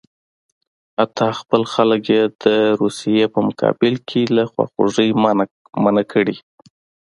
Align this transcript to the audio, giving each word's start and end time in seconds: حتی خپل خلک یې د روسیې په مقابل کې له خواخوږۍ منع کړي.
حتی 0.97 1.27
خپل 1.39 1.61
خلک 1.73 2.03
یې 2.13 2.21
د 2.43 2.45
روسیې 2.81 3.25
په 3.33 3.39
مقابل 3.47 3.93
کې 4.09 4.21
له 4.35 4.43
خواخوږۍ 4.51 5.09
منع 5.83 6.03
کړي. 6.11 6.37